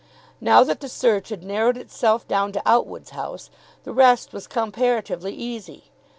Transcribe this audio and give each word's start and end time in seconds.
Now 0.41 0.63
that 0.63 0.79
the 0.79 0.89
search 0.89 1.29
had 1.29 1.43
narrowed 1.43 1.77
itself 1.77 2.27
down 2.27 2.53
to 2.53 2.61
Outwood's 2.65 3.11
house, 3.11 3.51
the 3.83 3.93
rest 3.93 4.33
was 4.33 4.47
comparatively 4.47 5.31
easy. 5.35 5.91